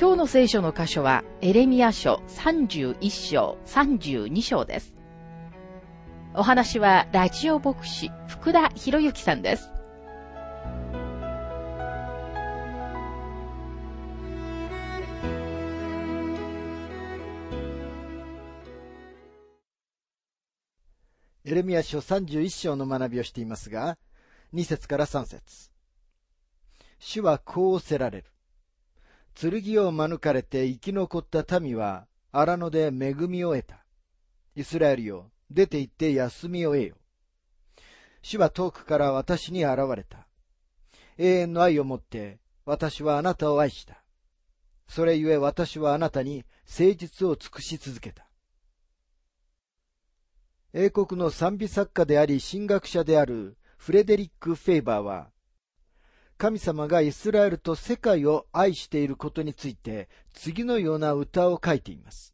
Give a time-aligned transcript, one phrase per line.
[0.00, 4.94] 今日の聖書の箇所は、エレミア書31章32章です。
[6.34, 9.72] お話は、ラジオ牧師、福田博之さんです。
[21.44, 23.98] エレミア書31章の学びをしていますが、
[24.54, 25.72] 2節から3節
[27.00, 28.37] 主はこうおせられる。
[29.40, 33.84] 剣を免れて生き残った民は荒野で恵みを得た。
[34.56, 36.96] イスラエルよ、出て行って休みを得よ。
[38.20, 40.26] 主は遠くから私に現れた。
[41.18, 44.02] 永遠の愛をもって私はあなたを愛した。
[44.88, 48.28] それゆえ私はあなたに誠実を尽くし続けた。
[50.72, 55.30] 英国の賛美作家であり神学者であるフレデリック・フェイバーは、
[56.38, 62.32] 神様がイスラエルと世界を愛していることについて次のような歌を書いています。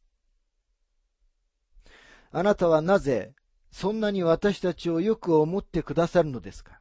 [2.31, 3.33] あなたはなぜ
[3.71, 6.81] そんなに私たちをよく思ってくださるのですか？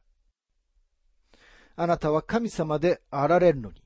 [1.76, 3.82] あなたは神様であられるのに。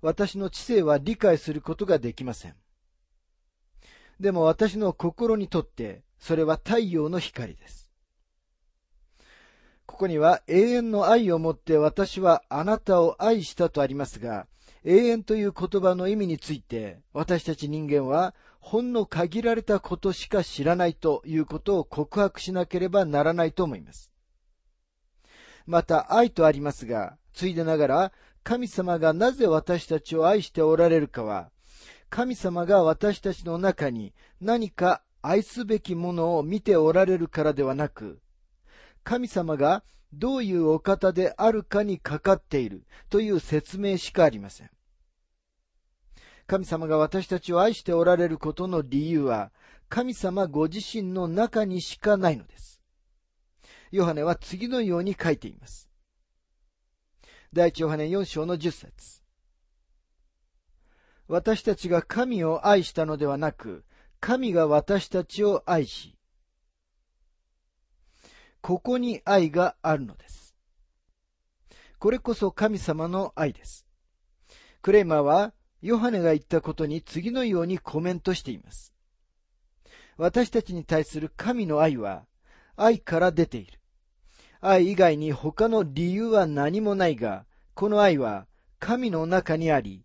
[0.00, 2.54] 私の知性は理解することができません。
[4.20, 7.87] でも私の心にとってそれは太陽の光です。
[9.88, 14.46] ここには永遠の愛をもって私はあなたを愛したとありますが、
[14.84, 24.12] 永遠という言葉の意味について私たち人間はほんの限られたことしか知らないということを告白しなければならないと思います。
[25.66, 28.12] また愛とありますが、ついでながら
[28.44, 31.50] 神様がなぜ私たちを愛しておられるかは、
[32.10, 38.20] 神様が私たちの中に何か愛すべきものを見ておられるからではなく、
[39.04, 44.70] 神様がどういうお方であるかにかかっているという説明しかありません。
[46.46, 49.52] 神様が私たちを愛しておられることの理由は、
[49.90, 52.82] 神様ご自身の中にしかないのです。
[53.90, 55.90] ヨハネは次のように書いています。
[57.52, 59.22] 第一ヨハネ4章の10節
[61.26, 63.84] 私たちが神を愛したのではなく、
[64.20, 66.17] 神が私たちを愛し、
[68.60, 70.54] ここに愛があるのです。
[71.98, 73.86] これこそ神様の愛です。
[74.82, 75.52] クレイマーは、
[75.82, 78.92] ヨハネが言ったことに次のようにコメントしています。
[80.16, 82.26] 私たちに対する神の愛は、
[82.76, 83.78] 愛から出ている。
[84.60, 88.46] 愛以外に他の理由は何もないが、この愛は
[88.80, 90.04] 神の中にあり、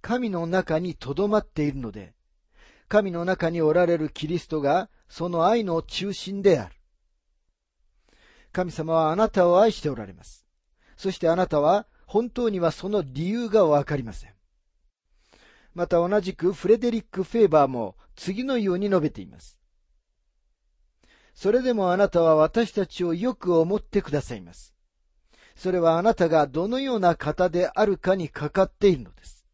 [0.00, 2.14] 神の中に留まっているので、
[2.88, 6.74] 神の中におられるキリストがその愛の中心である。
[8.54, 10.46] 神様はあなたを愛しておられます。
[10.96, 14.30] そしてあなたは本当にはその理由がわかりません。
[15.74, 19.58] また同じくフレデリック・フェーバーも次のように述べています。
[21.34, 24.72] それでもあなたは私たちをよく思ってくださいます。
[25.56, 29.44] それはあなたがどのような方であるかにかかっているのです。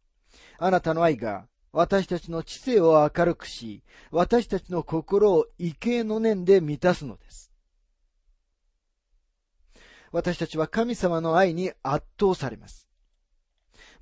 [0.59, 3.81] あなたの愛が私たちの知性を明るくし、
[4.11, 7.50] 私たちの心を畏敬の念で満たすのです。
[10.11, 12.87] 私たちは神様の愛に圧倒されます。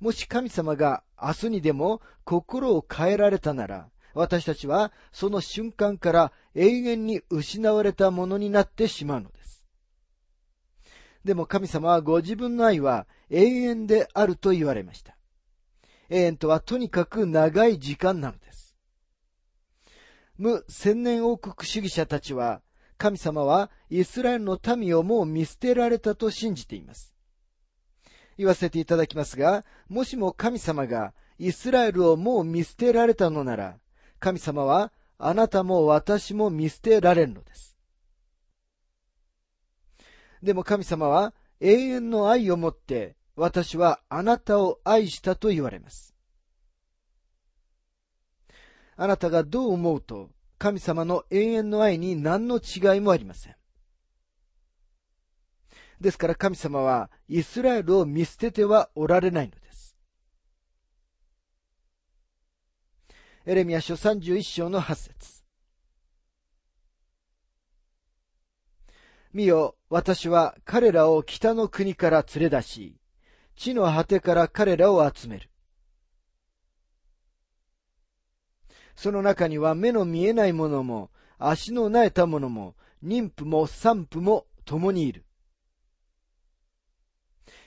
[0.00, 9.64] もし神様が明日にでも心を変えられたなら、私たちはその瞬間から永遠に失われたものになってしまうのです。
[11.24, 15.16] でも神様はご自分の愛は永遠であると言われました。
[16.08, 18.76] 永遠とはとにかく長い時間なのです。
[20.38, 22.62] 無千年王国主義者たちは
[23.00, 27.14] 神様はイスラエルの民をもう見捨てられたと信じています。
[28.36, 33.78] 言わせていただきますが、もしも神様がイスラエルをもう見捨てられたのなら、
[34.18, 37.74] 神様はあなたも私も見捨てられるのです。
[40.42, 46.14] でも神様は永遠の愛をもって私はあなたを愛したと言われます。
[48.94, 50.28] あなたがどう思うと
[50.60, 53.56] 神様の永遠の愛に何の違いもありません。
[56.02, 59.96] ですから神様はイスラエルを見捨ててはおられないのです。
[63.46, 65.42] エレミア書31章の8節
[69.32, 73.00] 見よ、私は彼らを北の国から連れ出し、
[73.56, 75.49] 地の果てから彼らを集める。
[79.00, 85.24] その中には目の見えないものも、足の苗えたものも、妊婦も産婦も共にいる。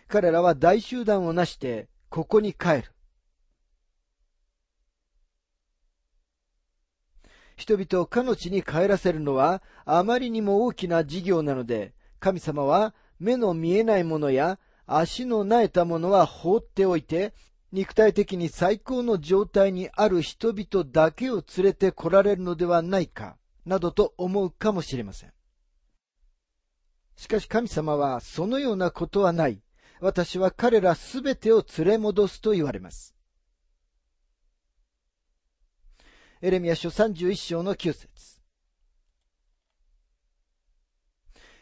[0.07, 2.91] 彼らは大集団をなして、ここに帰る。
[7.55, 17.33] 人々をかの地に帰らせるのはあまりにも大きな事業なので、神様は目の見えないものや足の苗えたものは放っておいて、
[17.73, 23.35] 肉体的に最高の状態にある人々だけを連れて来られるのではないか、
[23.65, 25.33] などと思うかもしれません。
[27.15, 29.59] しかし神様はそのようなことはない。
[29.99, 33.15] 私は彼らすべてを連れ戻すと言われます。
[36.41, 38.07] エレミア書31章の9節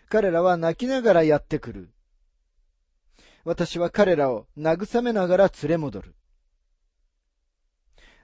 [0.10, 1.94] 彼らは泣きながらやってくる。
[3.43, 6.15] 私は彼らを慰めながら連れ戻る。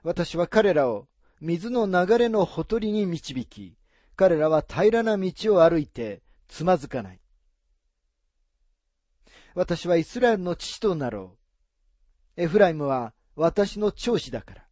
[0.03, 1.07] 私は彼らを
[1.41, 3.77] 水の流れのほとりに導き、
[4.15, 7.19] 彼らは平らな道を歩いてつまずかない。
[9.53, 11.35] 私はイスラエルの父となろ
[12.37, 12.41] う。
[12.41, 14.67] エフライムは私の長子だから。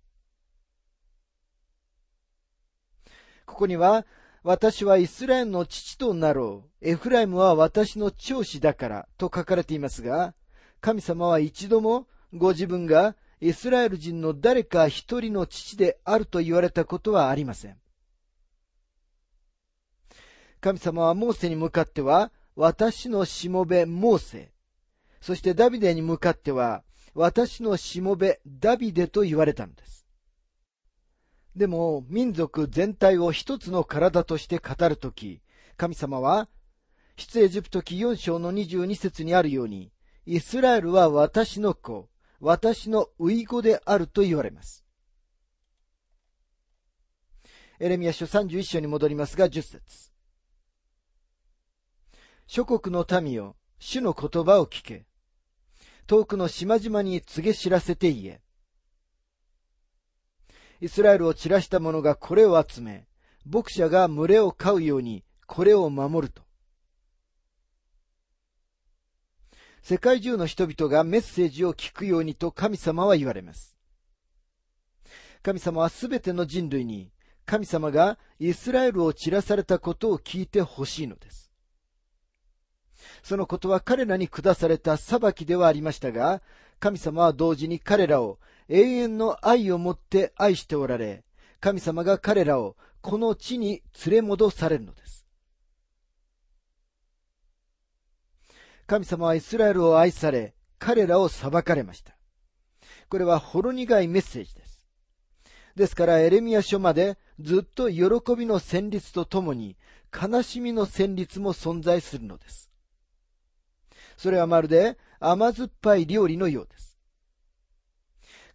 [3.46, 4.06] ここには、
[4.48, 6.88] 私はイスラエルの父となろう。
[6.88, 10.36] エフライムは私の長子だからと書かれていますが、
[10.82, 17.78] 神様は一度もご自分がイスラエル人の誰か一人の父であると言われたことはありません。
[20.62, 24.52] 神様はモーセに向かっては、私のしもべモーセ、
[25.22, 26.84] そしてダビデに向かっては、
[27.16, 30.05] 私のしもべダビデと言われたのです。
[31.56, 35.42] でも、民族全体を一つの体として語るとき、
[35.78, 36.50] 神様は、
[37.16, 39.92] 出エジプト記4章の22節にあるように、
[40.26, 42.10] イスラエルは私の子、
[42.42, 44.84] 私のウイ子であると言われます。
[47.80, 50.12] エレミア書31章に戻りますが、10節
[52.48, 55.06] 諸国の民よ、主の言葉を聞け。
[56.06, 58.45] 遠くの島々に告げ知らせて言え。
[60.82, 63.06] イスラエルを散らした者がこれを集め、
[63.46, 66.44] 牧者が群れを飼うようにこれを守ると。
[69.82, 73.78] 世界中の人々がメッセージを聞くようにと神様は言われます。
[75.44, 77.12] 神様はすべての人類に
[77.46, 81.52] 神様がイスラエルを散らされたことを聞いてほしいのです。
[83.24, 86.42] そのことは彼らに下された裁きではありましたが、
[86.80, 91.24] 神様は同時に彼らを永遠の愛をもって愛しておられ、
[91.60, 95.26] 神様が彼らをこの地に連れ戻されるのです。
[98.88, 102.16] 神様はイスラエルを愛され、彼らを裁かれました。
[103.10, 104.86] これはほろ苦いメッセージです。
[105.76, 108.00] ですからエレミア書までずっと喜
[108.36, 109.76] びの旋律とともに
[110.14, 112.72] 悲しみの旋律も存在するのです。
[114.18, 116.95] それはまるで甘酸っぱい料理のようです。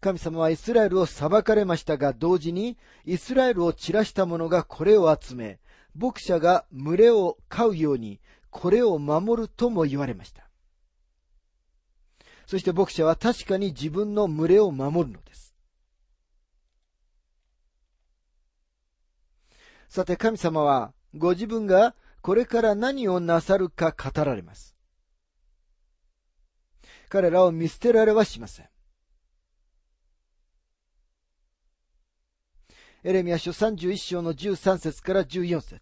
[0.00, 5.58] 神様はイスラエルを裁かれましたが、同時にイスラエルを散らした者がこれを集め、
[5.94, 10.48] 牧者が群れを飼うようにこれを守るとも言われました。
[12.46, 15.54] そして牧者は確かに自分の群れを守るのです。
[19.88, 24.74] さて神様はご自分がこれから何をなさるか語られます。
[27.08, 28.68] 彼らを見捨てられはしません。
[33.02, 35.80] エレミア書31章の13節から14節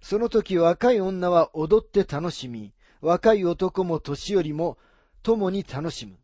[0.00, 4.78] その時若い女は踊って楽しみ、若い男も年寄りも
[5.22, 6.18] 共に楽しむ。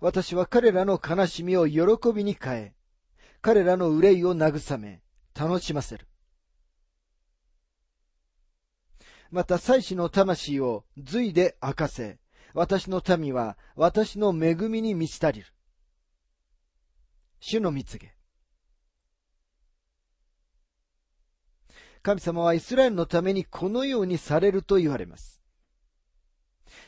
[0.00, 1.82] 私は彼らの悲しみを喜
[2.14, 2.74] びに変え、
[3.40, 5.02] 彼らの憂いを慰め、
[5.38, 6.06] 楽しませる。
[9.30, 12.18] また祭司の魂を髄で明かせ、
[12.54, 15.46] 私の民は私の恵みに満ち足りる。
[17.40, 18.14] 主の蜜げ。
[22.00, 25.42] 神様はイスラエルのためにこのようにされると言われます。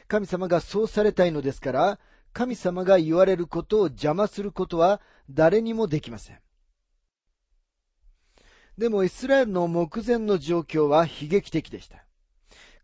[0.08, 1.98] 神様がそうされたいのですから、
[2.32, 6.38] 神様が言われることを邪魔することは誰にもできません。
[8.78, 12.04] でもイスラエルの目前の状況は悲劇的でした。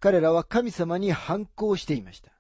[0.01, 2.32] 彼らは神様に反抗していました。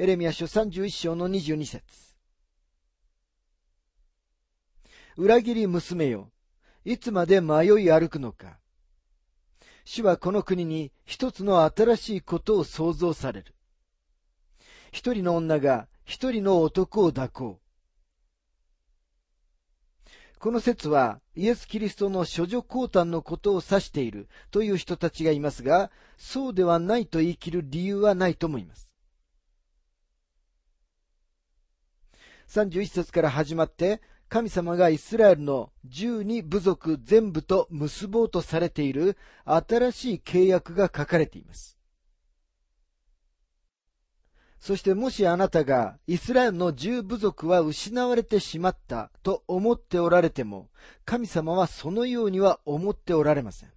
[0.00, 1.82] エレミア書31章の22節
[5.18, 6.30] 裏切り娘よ、
[6.86, 8.60] いつまで迷い歩くのか。
[9.84, 13.54] 主はこの国に一つの新しいことを創造される。
[14.90, 17.60] 一人の女が一人の男を抱こ
[20.00, 20.38] う。
[20.38, 28.89] この説はイエス・キリストの処女降誕のことを指しているという人たちがいますが、そうではないと言い切る理由はないと思います。
[32.50, 41.78] 31節から始まって、神様がイスラエルの十二部族全部と結ぼうとされている新しい契約が書かれています。
[44.58, 50.68] そしてもしあなたがイスラエルの十部族は失われてしまったと思っておられても、
[51.04, 53.70] 神様はそのようには思っておられません。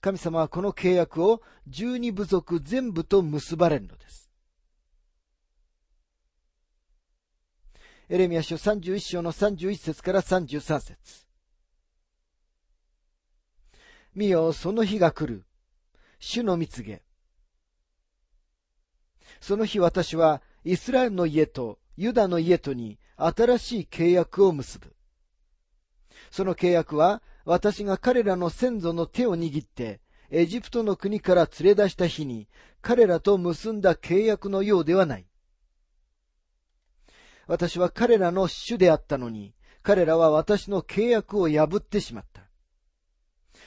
[0.00, 4.23] 神様はこの契約を十二部族全部と結ばれるのです。
[8.10, 11.26] エレミア書31章の31節から33節
[14.14, 15.44] 見よ、その日が来る。
[16.18, 17.02] 主の蜜げ。
[19.40, 24.94] その日私はイスラエルの家とユダの家とに新しい契約を結ぶ。
[26.30, 32.48] その契約は私が彼らの先祖の手を握ってエジプトの国から連れ出した日に
[32.82, 35.26] 彼らと結んだ契約のようではない。
[37.46, 42.42] 私は彼らの主であったのに、彼らは私の契約を破ってしまった。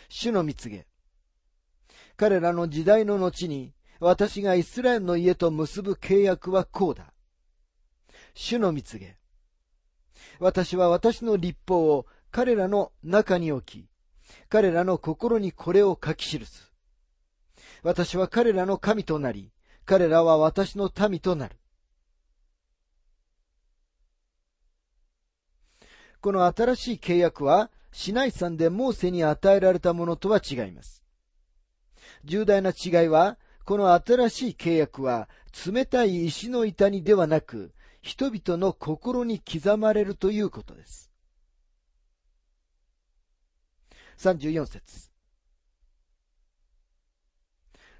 [0.09, 0.87] 主の蜜げ。
[2.15, 7.13] 彼らの時代の後に、私がイスラエルの家と結ぶ契約はこうだ。
[8.33, 9.17] 主の蜜げ。
[10.39, 13.89] 私は私の立法を彼らの中に置き、
[14.49, 16.71] 彼らの心にこれを書き記す。
[17.83, 19.51] 私は彼らの神となり、
[19.85, 21.57] 彼らは私の民となる。
[26.21, 31.03] この新しい契約は、シナイ山でモーセに与えられたものとは違います。
[32.23, 35.29] 重大な違いは、この新しい契約は、
[35.65, 41.11] 冷たい石の板にではなく、人々の心に刻まれるということです。
[44.17, 45.11] 34節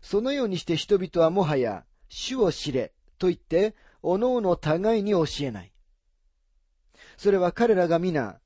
[0.02, 5.72] そのようにして人々はもはや、主を知れ、と言って、おのおの互いに教えない。
[7.18, 8.40] それは彼らが皆、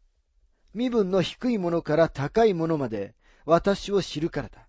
[0.73, 4.67] 身分の低いものから高いものまで私を知るからだ。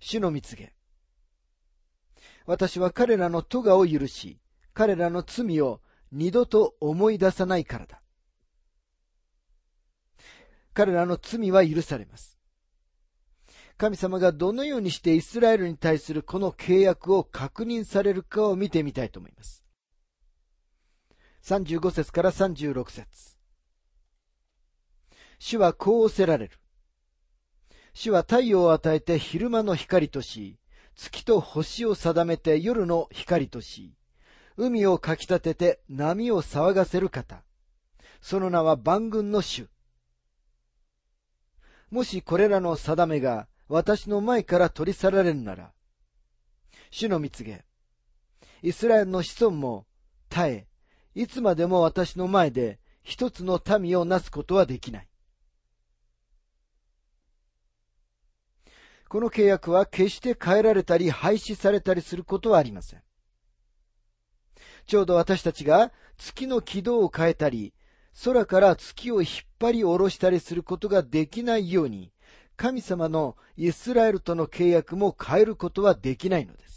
[0.00, 0.74] 主の蜜げ。
[2.44, 4.40] 私は彼らの咎を許し、
[4.74, 8.02] 彼らの罪を二度と思い出さないからだ。
[10.74, 12.38] 彼らの罪は許されます。
[13.78, 19.65] 神様がどのようにしてイスラエルに対するこの契約を確認されるかを見てみたいと思います。
[21.46, 23.36] 35節から36節
[25.38, 26.58] 主はこうおせられる。
[27.94, 30.58] 主は太陽を与えて昼間の光とし、
[30.96, 33.94] 月と星を定めて夜の光とし、
[34.56, 37.44] 海をかき立てて波を騒がせる方。
[38.20, 39.68] その名は万軍の主。
[41.92, 45.72] もしこれらの定めが私の前から取り去られるなら、
[46.90, 47.64] 主の蜜げ、
[48.62, 49.86] イスラエルの子孫も
[50.28, 50.66] 耐え、
[51.16, 55.08] いつまでも私の前で一つの民をなすことはできない。
[59.08, 63.02] この契約は決して変えられたり廃止されたりすることはありません。
[64.86, 67.72] ちょうど私たちが月の軌道を変えたり、
[68.22, 72.12] 空から月を引っ張り下ろしたりすることができないように、
[72.56, 76.75] 神様のイスラエルとの契約も変えることはできないのです。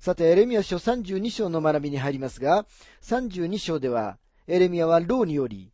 [0.00, 2.66] さて、エレミア書32章の学びに入りますが、
[3.02, 5.72] 32章では、エレミアは牢により、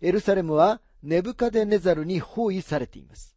[0.00, 3.36] エルサレムはネブカデネザルに包囲されています。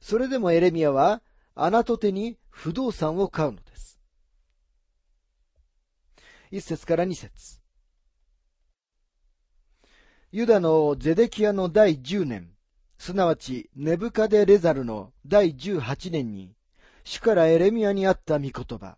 [0.00, 1.22] それでもエレミアは、
[1.54, 4.00] アナトテに不動産を買うのです。
[6.50, 7.60] 一節から二節
[10.32, 12.50] ユダのゼデキアの第10年、
[12.98, 16.54] すなわちネブカデレザルの第18年に、
[17.04, 18.96] 主からエレミアにあった御言葉。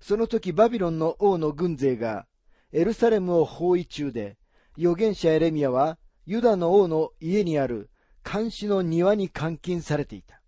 [0.00, 2.26] その時バビロンの王の軍勢が
[2.72, 4.36] エルサレムを包囲中で、
[4.76, 7.90] 預言者エレミアはユダの王の家にある
[8.24, 10.42] 監視の庭に監禁されていた。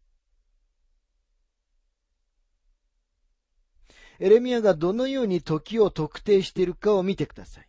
[4.20, 7.68] エレミアがどのように時を特定しているかを見てください。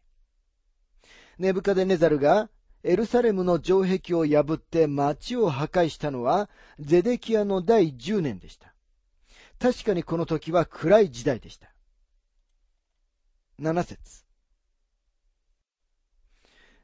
[1.38, 2.50] ネブカデネザルが
[2.84, 8.74] エルサレムの城壁を破って町を破壊したのはゼデキアの第10年でした。
[9.60, 11.74] 確かにこの時は暗い時代でした。
[13.60, 14.24] 7節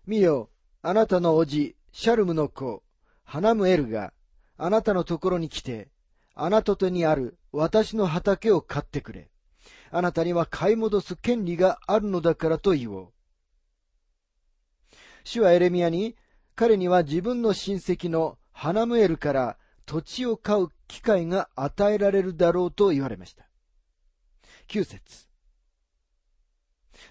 [0.06, 0.50] 見よ、
[0.82, 2.84] あなたの叔父、シャルムの子、
[3.24, 4.14] ハナムエルが
[4.58, 5.90] あなたのところに来て、
[6.34, 9.30] あなたとにある私の畑を買ってくれ。
[9.90, 13.15] あなたには買い戻す権利があるのだからと言おう。
[15.26, 16.16] 主はエレミアに、
[16.56, 23.50] 彼には自分の親戚のハナムエルから土地を買う機会が与えられるだろうと言われました。
[24.70, 25.28] 9節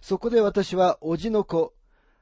[0.01, 1.75] そこで私は叔父の子、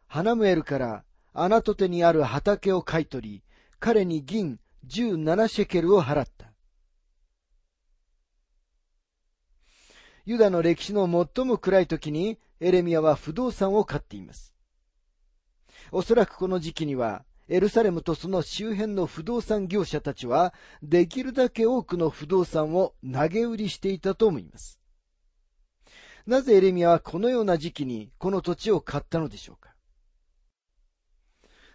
[0.06, 3.42] ハナムエルからアナトテにある畑を買い取り、
[3.78, 6.52] 彼に銀17シェケルを払った。
[10.24, 14.54] ユダの歴史の最も暗い時にエレミアは不動産を買っています。
[15.94, 24.80] おそらくこの時期にはエルサレムとその周辺の不動産業者たちはできるだけ多くの不動産を投げ売りしていたと思います。
[26.26, 29.74] なぜエレミアはこのような時期にこの土地を買ったのでしょうか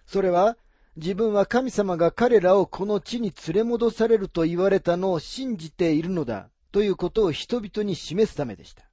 [0.07, 0.57] それは
[0.95, 8.89] 自分は神様が彼らをこの地に連れ戻されると言われたのを信じているのだということを人々に示すためでした。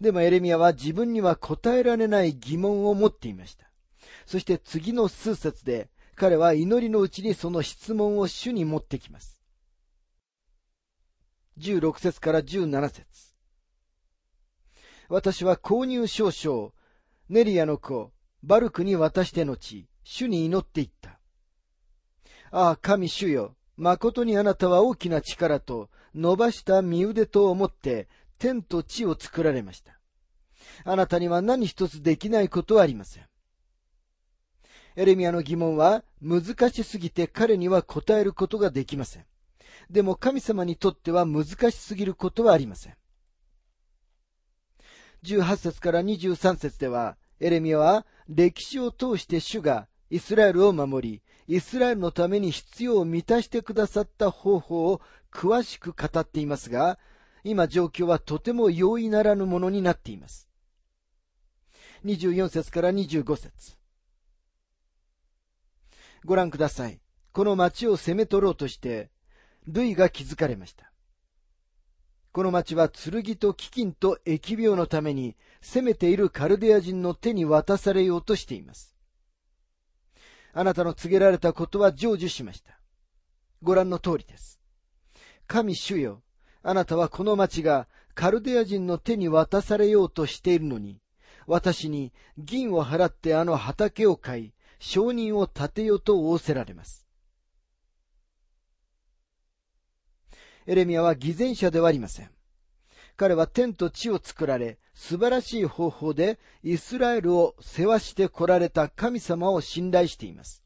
[0.00, 3.65] でもエレミアは自分には答えられない疑問を持っていました。
[4.26, 9.40] そして次の数節で彼は祈りのうちにその質問を主に持ってきます。
[11.58, 13.04] 16節から17節
[15.08, 16.72] 私は購入少々、
[17.28, 18.12] ネリアの子、
[18.42, 21.20] バルクに渡して後、主に祈っていった。
[22.50, 28.08] ああ、神主よ、誠にあなたは大きな力と伸ばした身腕と思って
[28.38, 30.00] 天と地を作られました。
[30.84, 33.24] あなたには何一つできないことはありません。
[34.96, 39.26] エレミアの疑問は難しすぎて彼には答えることができません。
[39.90, 42.94] でも神様にとっては難しすぎることはありません。
[45.22, 56.98] 18節から23節では、エレミアは歴史を通して主がイスラエルを守り、イスラエルのために必要を満たしてくださった方法を詳しく語っていますが、
[57.44, 60.48] 今状況はとても容易ならぬものになっています。
[62.04, 63.76] 24節から25節
[66.26, 67.00] ご覧ください。
[67.30, 69.10] この町を攻め取ろうとして、
[69.68, 70.92] 類が築かれました。
[72.32, 78.96] この町は剣と飢饉と疫病のために攻めているカルデア人の手に渡されようとしています。
[80.52, 82.80] あなたの告げられたことは成就しました。
[83.62, 84.60] ご覧の通りです。
[85.46, 86.22] 神主よ、
[86.64, 91.00] あなたはこの町がカルデア人の手に渡されようとしているのに、
[91.46, 97.06] 私に銀を払ってあの畑を買い、承認を立てよと仰せられます。
[100.66, 102.30] エレミアは偽善者ではありません。
[103.16, 110.62] 彼は天と地を作られ、素晴らしい方法でイスラエルを世話して来られた神様を信頼しています。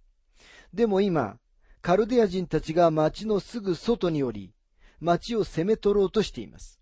[0.74, 1.38] でも今、
[1.82, 4.52] カルデア人たちが町のすぐ外におり、
[5.00, 6.80] 町を攻め取ろうとしています。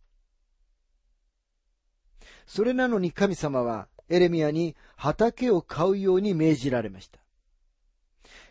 [2.47, 7.21] それなのに神様はエレミアに畑を買うように命じられました。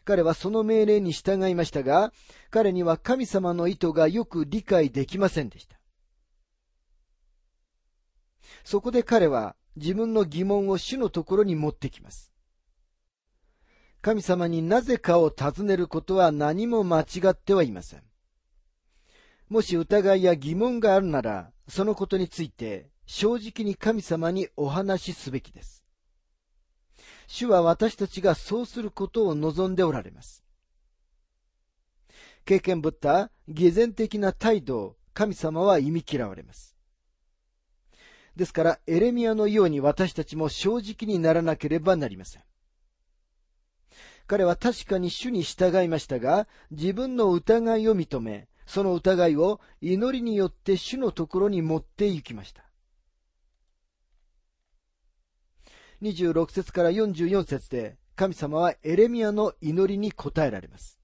[0.06, 2.14] 彼はその命令に従いましたが、
[2.50, 5.78] 彼には神様の意図がよく理解できませんでした。
[8.64, 12.32] そこで彼は自分の疑問を主のところに持ってきます。
[14.02, 18.04] 神様になぜかを尋ねることは何も間違ってはいません。
[19.50, 25.84] もし疑いや疑問があるなら、そのことについて正直に神様にお話しすべきです。
[27.26, 30.44] 主は私たちがそうすることを望んでおられます。
[32.46, 36.78] 経験ぶった偽善的な態度を神様は忌み嫌われます。
[38.36, 42.44] ですから、エレミアのように私たちも正直にならなければなりません。
[44.28, 52.67] 彼は確かに主に従いましたが、自分の疑いを認め、その疑いを祈りによって主のところに持って行きました。
[56.02, 61.00] 26節から44節で神様はエレミアの祈りに答えられます。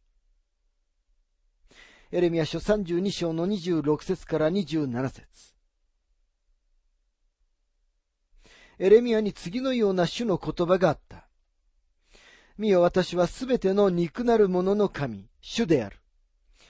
[2.11, 5.55] エレミア書32章の26節から27節
[8.77, 11.27] エレミアに次のような種の言葉があった。
[12.57, 15.97] 見よ、私はすべての肉なるものの神、主である。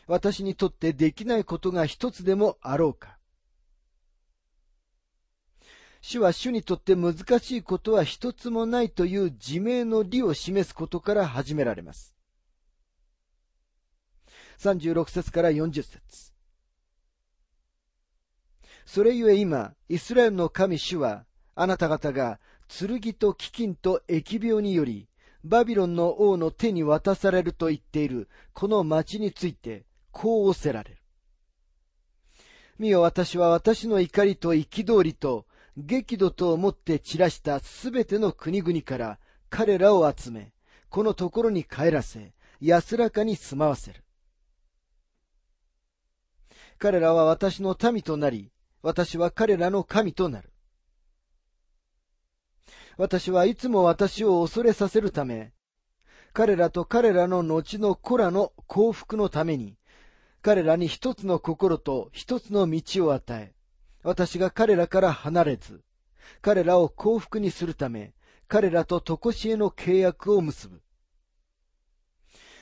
[0.07, 3.17] 私にとってできないことが一つでもあろうか。
[6.05, 12.13] 主は主にとって難しいことは一つもないという自明の理を示すことから始められます。
[14.59, 16.33] 36節から40節
[18.85, 21.23] それゆえ今、イスラエルの神主は、
[21.55, 25.07] あなた方が剣と飢饉と疫病により、
[25.45, 30.97] バビロンの王の手に渡されると言っているこの町について、こう仰せられる。
[32.77, 35.45] 見よ私は私の怒りと憤りと
[35.77, 40.53] 激怒と思って散らしたすべての国々から彼らを集め、
[40.89, 44.03] このところに帰らせ、安らかに住まわせる。
[46.77, 50.51] 彼らは私の民となり、私は彼らの神となる。
[52.97, 55.53] 私はいつも私を恐れさせるため、
[56.33, 59.77] 彼らと彼らの後の子らの幸福のために、
[60.41, 63.53] 彼らに一つの心と一つの道を与え、
[64.03, 65.81] 私が彼らから離れず、
[66.41, 68.13] 彼らを幸福にするため、
[68.47, 70.81] 彼らと常しえの契約を結ぶ。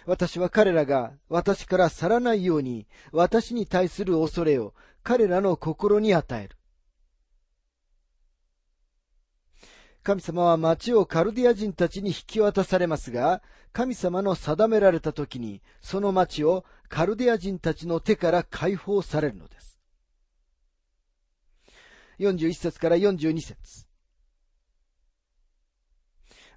[0.06, 4.74] 私は彼らが私から去らないように、私に対する恐れを
[5.04, 6.58] 彼らの心に与える。
[10.04, 19.71] 神様は町をカルディア人たちに引き渡されますが、神様の定められた時に、その町をカルディア人たちの手から解放されるのです。
[22.22, 23.88] 41節から42節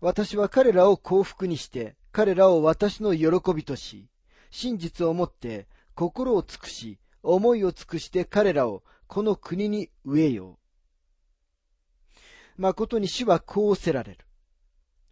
[0.03, 4.11] 私は彼らを幸福にして、彼らを私の喜びとし、
[4.51, 10.59] 真実をもって心を尽くし、思いを尽くして彼らをこの国に植えよ
[12.59, 12.61] う。
[12.61, 14.19] 誠に主はこうせられる。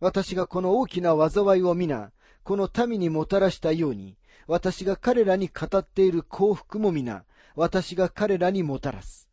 [0.00, 2.12] 私がこの大きな災いを皆、
[2.42, 7.24] この民にもたらしたように、私が彼らに語っている幸福も皆、
[7.56, 9.31] 私が彼らにもたらす。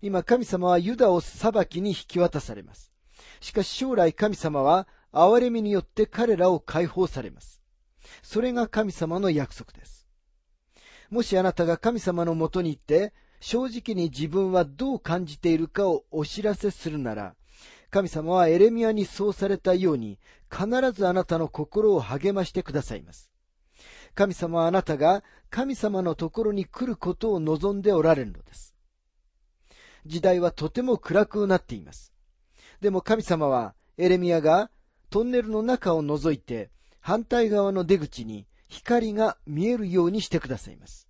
[0.00, 2.92] 今、神様はユダを裁きに引き渡されます。
[3.40, 7.60] しかし将来神様は憐れみによって彼らを解放されます。
[8.22, 10.06] それが神様の約束です。
[11.10, 17.34] もしあなたが神様のもとに行って、正直に自分はどう感じているかをお知らせするなら、
[17.90, 20.18] 神様はエレミアにそうされたように、
[20.50, 23.30] 必ずあなたの心を励ましてくださいます。
[24.14, 28.74] 神様はあなたが神様のところに来ることを望んでおられるのです。
[30.08, 32.12] 時代はとても暗くなっています。
[32.80, 34.70] でも神様はエレミアが
[35.10, 41.08] トンネルの中を覗いて反対側の出口に光が見えるようにしてくださいます。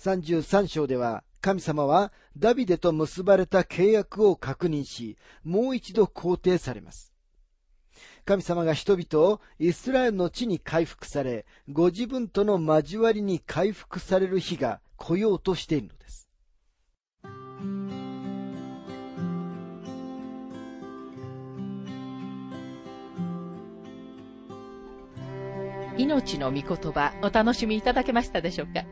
[0.00, 7.12] 33章では神様はダビデと結ばれた契約を確認し、もう一度肯定されます。
[8.24, 16.27] 神様が人々をイスラエルの地に回復され、ご自分との交わりに回復される日が来ようとしているのです。
[25.98, 28.84] 命の御言葉お楽しみいただけましたでしょうか？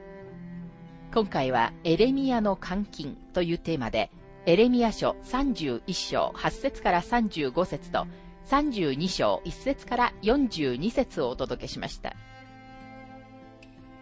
[1.15, 4.11] 今回はエレミアの監禁というテーマで、
[4.45, 8.09] エレミア書31章8節から35節と
[8.47, 12.17] 32章1節から42節をお届けしました。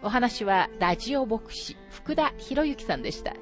[0.03, 3.35] お話はラジオ牧師福田博之さんでした。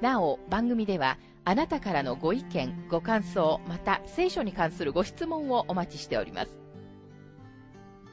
[0.00, 6.61] なお、番組ではあなたからのご意見、ご感想、また聖書に関するご質問をお待ちしております。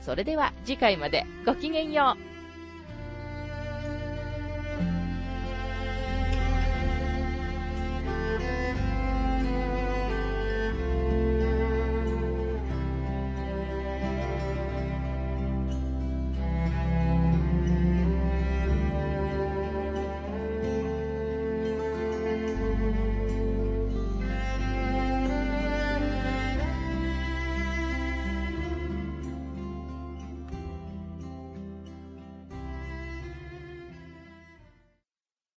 [0.00, 2.27] それでは次回までごきげんよう。